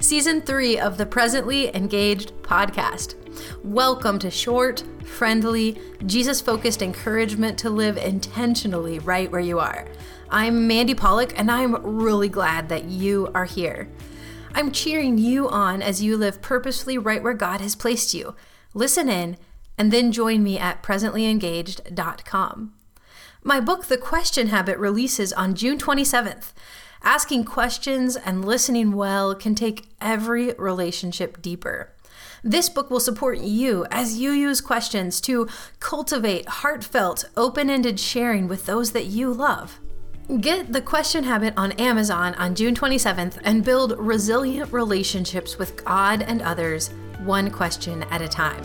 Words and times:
season 0.00 0.42
three 0.42 0.78
of 0.78 0.98
the 0.98 1.06
Presently 1.06 1.74
Engaged 1.74 2.34
podcast. 2.42 3.14
Welcome 3.64 4.18
to 4.18 4.30
short, 4.30 4.84
friendly, 5.02 5.80
Jesus 6.04 6.42
focused 6.42 6.82
encouragement 6.82 7.58
to 7.60 7.70
live 7.70 7.96
intentionally 7.96 8.98
right 8.98 9.32
where 9.32 9.40
you 9.40 9.58
are. 9.58 9.88
I'm 10.28 10.66
Mandy 10.66 10.94
Pallock, 10.94 11.32
and 11.36 11.50
I'm 11.50 11.74
really 11.82 12.28
glad 12.28 12.68
that 12.68 12.84
you 12.84 13.30
are 13.34 13.46
here. 13.46 13.88
I'm 14.54 14.70
cheering 14.70 15.16
you 15.16 15.48
on 15.48 15.80
as 15.80 16.02
you 16.02 16.18
live 16.18 16.42
purposefully 16.42 16.98
right 16.98 17.22
where 17.22 17.32
God 17.32 17.62
has 17.62 17.74
placed 17.74 18.12
you. 18.12 18.34
Listen 18.74 19.08
in, 19.08 19.38
and 19.78 19.90
then 19.90 20.12
join 20.12 20.42
me 20.42 20.58
at 20.58 20.82
presentlyengaged.com. 20.82 22.74
My 23.42 23.58
book, 23.58 23.86
The 23.86 23.96
Question 23.96 24.48
Habit, 24.48 24.76
releases 24.76 25.32
on 25.32 25.54
June 25.54 25.78
27th. 25.78 26.52
Asking 27.04 27.44
questions 27.44 28.16
and 28.16 28.46
listening 28.46 28.92
well 28.92 29.34
can 29.34 29.54
take 29.54 29.84
every 30.00 30.54
relationship 30.54 31.42
deeper. 31.42 31.92
This 32.42 32.70
book 32.70 32.90
will 32.90 32.98
support 32.98 33.38
you 33.38 33.86
as 33.90 34.18
you 34.18 34.30
use 34.30 34.62
questions 34.62 35.20
to 35.22 35.46
cultivate 35.80 36.48
heartfelt, 36.48 37.26
open 37.36 37.68
ended 37.68 38.00
sharing 38.00 38.48
with 38.48 38.64
those 38.64 38.92
that 38.92 39.04
you 39.04 39.32
love. 39.32 39.80
Get 40.40 40.72
the 40.72 40.80
question 40.80 41.24
habit 41.24 41.52
on 41.58 41.72
Amazon 41.72 42.34
on 42.36 42.54
June 42.54 42.74
27th 42.74 43.38
and 43.44 43.62
build 43.62 43.98
resilient 43.98 44.72
relationships 44.72 45.58
with 45.58 45.84
God 45.84 46.22
and 46.22 46.40
others, 46.40 46.88
one 47.24 47.50
question 47.50 48.02
at 48.04 48.22
a 48.22 48.28
time. 48.28 48.64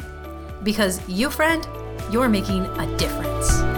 Because 0.64 1.08
you, 1.10 1.30
friend, 1.30 1.68
you're 2.10 2.30
making 2.30 2.64
a 2.66 2.98
difference. 2.98 3.69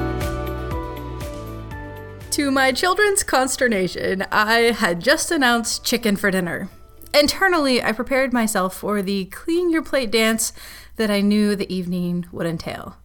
To 2.32 2.50
my 2.50 2.72
children's 2.72 3.24
consternation, 3.24 4.26
I 4.32 4.72
had 4.72 5.02
just 5.02 5.32
announced 5.32 5.84
chicken 5.84 6.16
for 6.16 6.32
dinner. 6.32 6.70
Internally, 7.14 7.84
I 7.84 7.92
prepared 7.92 8.32
myself 8.32 8.74
for 8.74 9.02
the 9.02 9.26
clean 9.26 9.70
your 9.70 9.82
plate 9.82 10.12
dance 10.12 10.54
that 10.96 11.12
I 11.12 11.20
knew 11.20 11.58
the 11.58 11.72
evening 11.72 12.26
would 12.32 12.48
entail. 12.48 12.96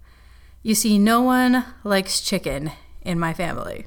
You 0.63 0.77
see, 0.77 0.97
no 0.97 1.23
one 1.23 1.65
likes 1.83 2.21
chicken 2.21 2.71
in 3.03 3.19
my 3.19 3.35
family. 3.35 3.87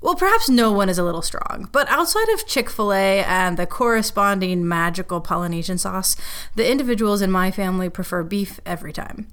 Well, 0.00 0.14
perhaps 0.14 0.48
no 0.48 0.70
one 0.70 0.88
is 0.88 0.98
a 0.98 1.04
little 1.04 1.22
strong, 1.22 1.68
but 1.72 1.88
outside 1.88 2.28
of 2.28 2.46
Chick 2.46 2.70
fil 2.70 2.92
A 2.92 3.24
and 3.24 3.56
the 3.56 3.66
corresponding 3.66 4.66
magical 4.68 5.20
Polynesian 5.20 5.76
sauce, 5.76 6.14
the 6.54 6.70
individuals 6.70 7.20
in 7.20 7.32
my 7.32 7.50
family 7.50 7.88
prefer 7.88 8.22
beef 8.22 8.60
every 8.64 8.92
time. 8.92 9.26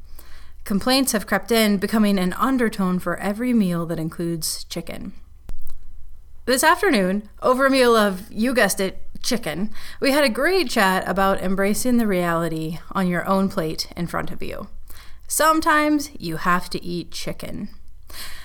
Complaints 0.64 1.12
have 1.12 1.28
crept 1.28 1.52
in, 1.52 1.78
becoming 1.78 2.18
an 2.18 2.34
undertone 2.34 2.98
for 2.98 3.18
every 3.18 3.54
meal 3.54 3.86
that 3.86 4.00
includes 4.00 4.64
chicken. 4.66 5.12
This 6.46 6.64
afternoon, 6.64 7.30
over 7.42 7.66
a 7.66 7.70
meal 7.70 7.96
of, 7.96 8.32
you 8.32 8.54
guessed 8.54 8.80
it, 8.80 9.02
chicken, 9.22 9.72
we 10.00 10.12
had 10.12 10.24
a 10.24 10.30
great 10.30 10.70
chat 10.70 11.08
about 11.08 11.42
embracing 11.42 11.98
the 11.98 12.08
reality 12.08 12.80
on 12.92 13.08
your 13.08 13.26
own 13.26 13.50
plate 13.50 13.90
in 13.96 14.08
front 14.08 14.32
of 14.32 14.42
you. 14.42 14.68
Sometimes 15.28 16.12
you 16.18 16.38
have 16.38 16.70
to 16.70 16.84
eat 16.84 17.12
chicken. 17.12 17.70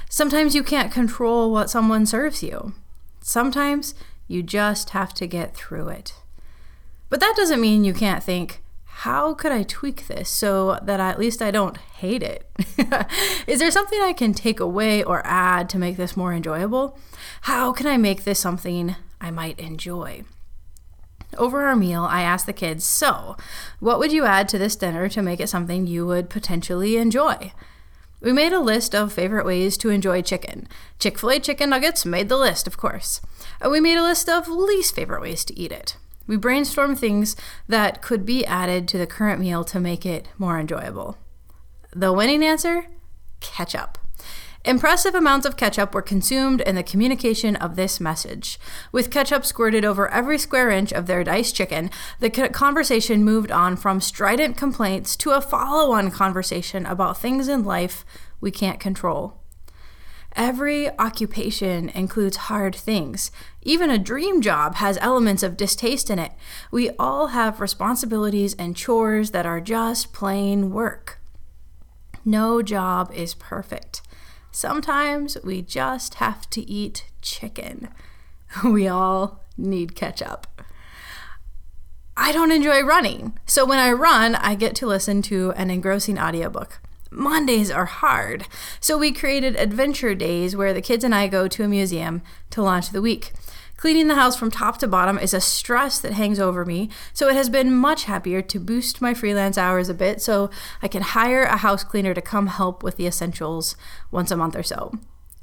Sometimes 0.09 0.55
you 0.55 0.63
can't 0.63 0.93
control 0.93 1.53
what 1.53 1.71
someone 1.71 2.07
serves 2.07 2.43
you. 2.43 2.73
Sometimes 3.21 3.95
you 4.27 4.43
just 4.43 4.91
have 4.91 5.13
to 5.15 5.27
get 5.27 5.55
through 5.55 5.89
it. 5.89 6.15
But 7.11 7.21
that 7.21 7.35
doesn't 7.37 7.61
mean 7.61 7.85
you 7.85 7.95
can't 7.95 8.23
think, 8.23 8.63
how 9.03 9.33
could 9.33 9.53
I 9.53 9.63
tweak 9.63 10.09
this 10.09 10.29
so 10.29 10.81
that 10.83 10.99
at 10.99 11.21
least 11.21 11.41
I 11.41 11.53
don't 11.53 11.77
hate 11.77 12.21
it? 12.21 12.51
Is 13.47 13.61
there 13.61 13.71
something 13.71 14.01
I 14.03 14.13
can 14.13 14.35
take 14.35 14.59
away 14.59 15.05
or 15.05 15.25
add 15.25 15.69
to 15.69 15.79
make 15.79 15.97
this 15.97 16.17
more 16.17 16.33
enjoyable? 16.33 16.99
How 17.43 17.73
can 17.73 17.87
I 17.87 17.97
make 17.97 18.25
this 18.25 18.41
something 18.41 18.97
I 19.21 19.31
might 19.31 19.57
enjoy? 19.61 20.25
Over 21.37 21.67
our 21.67 21.77
meal, 21.77 22.03
I 22.11 22.23
asked 22.23 22.47
the 22.47 22.53
kids, 22.53 22.85
So, 22.85 23.37
what 23.79 24.01
would 24.01 24.11
you 24.11 24.25
add 24.25 24.49
to 24.49 24.59
this 24.59 24.75
dinner 24.75 25.09
to 25.11 25.23
make 25.23 25.39
it 25.39 25.49
something 25.49 25.87
you 25.87 26.05
would 26.05 26.29
potentially 26.29 26.97
enjoy? 26.97 27.53
We 28.21 28.33
made 28.33 28.53
a 28.53 28.59
list 28.59 28.97
of 28.97 29.13
favorite 29.13 29.47
ways 29.47 29.77
to 29.77 29.91
enjoy 29.91 30.23
chicken. 30.23 30.67
Chick 30.99 31.21
fil 31.21 31.31
A 31.31 31.39
chicken 31.39 31.71
nuggets 31.71 32.05
made 32.05 32.29
the 32.29 32.37
list, 32.37 32.67
of 32.67 32.77
course. 32.77 33.21
And 33.61 33.71
we 33.71 33.79
made 33.79 33.97
a 33.97 34.03
list 34.03 34.29
of 34.29 34.49
least 34.49 34.97
favorite 34.97 35.23
ways 35.23 35.45
to 35.45 35.57
eat 35.57 35.71
it. 35.71 35.97
We 36.29 36.37
brainstormed 36.37 36.99
things 36.99 37.35
that 37.67 38.03
could 38.03 38.25
be 38.25 38.47
added 38.47 38.87
to 38.89 38.99
the 38.99 39.07
current 39.07 39.41
meal 39.41 39.65
to 39.65 39.81
make 39.81 40.07
it 40.07 40.29
more 40.39 40.61
enjoyable. 40.61 41.19
The 41.93 42.13
winning 42.13 42.45
answer? 42.45 42.87
Ketchup. 43.41 43.99
Impressive 44.65 45.15
amounts 45.15 45.47
of 45.47 45.57
ketchup 45.57 45.95
were 45.95 46.03
consumed 46.03 46.61
in 46.61 46.75
the 46.75 46.83
communication 46.83 47.57
of 47.57 47.77
this 47.77 48.01
message. 48.01 48.61
With 48.93 49.11
ketchup 49.11 49.47
squirted 49.47 49.85
over 49.85 50.09
every 50.09 50.37
square 50.37 50.71
inch 50.71 50.93
of 50.93 51.07
their 51.07 51.25
diced 51.25 51.55
chicken, 51.55 51.91
the 52.21 52.29
conversation 52.29 53.25
moved 53.25 53.51
on 53.51 53.77
from 53.77 54.01
strident 54.01 54.59
complaints 54.59 55.17
to 55.17 55.31
a 55.31 55.41
follow 55.41 55.93
on 55.93 56.11
conversation 56.11 56.85
about 56.85 57.17
things 57.17 57.49
in 57.49 57.65
life 57.65 58.05
we 58.41 58.51
can't 58.51 58.79
control. 58.79 59.38
Every 60.39 60.89
occupation 61.01 61.89
includes 61.89 62.37
hard 62.37 62.73
things. 62.73 63.33
Even 63.63 63.91
a 63.91 63.99
dream 63.99 64.41
job 64.41 64.77
has 64.77 64.97
elements 64.99 65.43
of 65.43 65.57
distaste 65.57 66.11
in 66.11 66.21
it. 66.21 66.31
We 66.71 66.91
all 66.91 67.29
have 67.29 67.61
responsibilities 67.61 68.55
and 68.55 68.77
chores 68.77 69.33
that 69.33 69.47
are 69.47 69.61
just 69.61 70.13
plain 70.13 70.71
work. 70.71 71.19
No 72.25 72.63
job 72.63 73.11
is 73.13 73.35
perfect. 73.35 74.01
Sometimes 74.53 75.37
we 75.43 75.61
just 75.61 76.15
have 76.15 76.49
to 76.51 76.61
eat 76.71 77.07
chicken. 77.21 77.89
We 78.65 78.89
all 78.89 79.45
need 79.59 79.95
ketchup. 79.95 80.47
I 82.17 82.33
don't 82.33 82.51
enjoy 82.51 82.81
running, 82.83 83.39
so 83.45 83.67
when 83.67 83.79
I 83.79 83.93
run, 83.93 84.37
I 84.37 84.55
get 84.55 84.75
to 84.77 84.87
listen 84.87 85.21
to 85.23 85.53
an 85.53 85.69
engrossing 85.69 86.19
audiobook. 86.19 86.81
Mondays 87.11 87.71
are 87.71 87.87
hard. 87.87 88.47
So 88.81 88.99
we 88.99 89.13
created 89.13 89.57
adventure 89.57 90.15
days 90.15 90.55
where 90.55 90.75
the 90.75 90.83
kids 90.83 91.05
and 91.05 91.15
I 91.15 91.27
go 91.27 91.49
to 91.49 91.65
a 91.65 91.69
museum 91.69 92.23
to 92.51 92.63
launch 92.63 92.91
the 92.91 93.03
week. 93.03 93.33
Cleaning 93.77 94.09
the 94.09 94.17
house 94.17 94.37
from 94.37 94.51
top 94.51 94.79
to 94.79 94.89
bottom 94.89 95.19
is 95.19 95.33
a 95.33 95.41
stress 95.41 96.01
that 96.01 96.13
hangs 96.13 96.41
over 96.41 96.65
me, 96.65 96.91
so 97.13 97.29
it 97.29 97.37
has 97.37 97.49
been 97.49 97.73
much 97.73 98.05
happier 98.05 98.43
to 98.43 98.59
boost 98.59 99.01
my 99.01 99.15
freelance 99.15 99.57
hours 99.57 99.89
a 99.89 99.95
bit 99.95 100.21
so 100.21 100.51
I 100.83 100.89
can 100.89 101.03
hire 101.03 101.45
a 101.45 101.59
house 101.59 101.85
cleaner 101.85 102.13
to 102.13 102.21
come 102.21 102.49
help 102.49 102.83
with 102.83 102.97
the 102.97 103.07
essentials 103.07 103.77
once 104.11 104.33
a 104.33 104.37
month 104.37 104.57
or 104.57 104.65
so. 104.65 104.93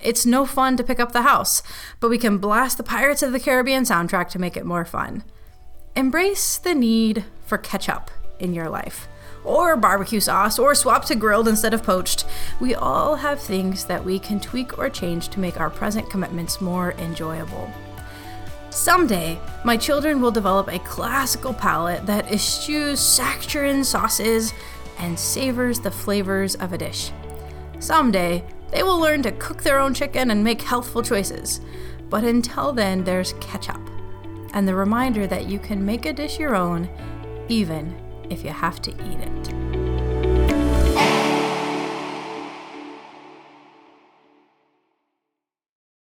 It's 0.04 0.26
no 0.26 0.46
fun 0.46 0.76
to 0.76 0.84
pick 0.84 1.00
up 1.00 1.14
the 1.14 1.22
house, 1.22 1.64
but 2.02 2.10
we 2.10 2.18
can 2.18 2.38
blast 2.38 2.78
the 2.78 2.84
Pirates 2.84 3.24
of 3.24 3.32
the 3.32 3.40
Caribbean 3.40 3.86
soundtrack 3.86 4.28
to 4.32 4.40
make 4.40 4.58
it 4.58 4.66
more 4.66 4.84
fun. 4.84 5.24
Embrace 5.96 6.58
the 6.58 6.76
need 6.76 7.24
for 7.46 7.58
ketchup 7.58 8.12
in 8.38 8.54
your 8.54 8.68
life 8.68 9.08
or 9.46 9.78
barbecue 9.78 10.20
sauce, 10.20 10.60
or 10.60 10.76
swap 10.76 11.06
to 11.06 11.16
grilled 11.16 11.48
instead 11.48 11.74
of 11.74 11.84
poached. 11.84 12.26
We 12.60 12.76
all 12.76 13.16
have 13.16 13.40
things 13.40 13.86
that 13.86 14.04
we 14.04 14.20
can 14.20 14.40
tweak 14.40 14.78
or 14.78 14.90
change 14.90 15.30
to 15.30 15.40
make 15.40 15.60
our 15.60 15.70
present 15.70 16.10
commitments 16.10 16.60
more 16.60 16.92
enjoyable. 16.94 17.70
Someday, 18.70 19.40
my 19.64 19.78
children 19.78 20.22
will 20.22 20.32
develop 20.32 20.68
a 20.68 20.80
classical 20.80 21.54
palate 21.54 22.06
that 22.06 22.30
eschews 22.32 23.00
saccharine 23.00 23.84
sauces 23.84 24.54
and 24.98 25.18
savors 25.18 25.80
the 25.80 25.92
flavors 25.92 26.56
of 26.56 26.74
a 26.74 26.78
dish. 26.78 27.12
Someday, 27.80 28.44
they 28.72 28.84
will 28.84 29.00
learn 29.00 29.22
to 29.24 29.32
cook 29.34 29.64
their 29.64 29.80
own 29.80 29.94
chicken 29.94 30.32
and 30.32 30.44
make 30.44 30.62
healthful 30.62 31.04
choices. 31.04 31.62
But 32.10 32.24
until 32.24 32.74
then, 32.74 33.04
there's 33.04 33.34
ketchup 33.40 33.80
and 34.56 34.66
the 34.68 34.74
reminder 34.74 35.28
that 35.28 35.48
you 35.48 35.60
can 35.60 35.86
make 35.86 36.06
a 36.06 36.14
dish 36.14 36.40
your 36.40 36.56
own 36.56 36.90
even 37.50 37.94
if 38.30 38.44
you 38.44 38.52
have 38.52 38.82
to 38.82 38.92
eat 38.92 39.20
it. 39.20 39.36